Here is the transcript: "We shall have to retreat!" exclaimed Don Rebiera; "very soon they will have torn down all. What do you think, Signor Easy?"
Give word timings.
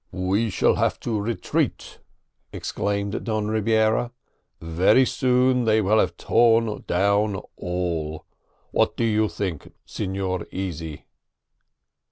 "We 0.11 0.49
shall 0.49 0.77
have 0.77 0.99
to 1.01 1.21
retreat!" 1.21 1.99
exclaimed 2.51 3.23
Don 3.23 3.45
Rebiera; 3.49 4.09
"very 4.59 5.05
soon 5.05 5.65
they 5.65 5.79
will 5.79 5.99
have 5.99 6.17
torn 6.17 6.83
down 6.87 7.35
all. 7.55 8.25
What 8.71 8.97
do 8.97 9.03
you 9.03 9.29
think, 9.29 9.71
Signor 9.85 10.47
Easy?" 10.51 11.05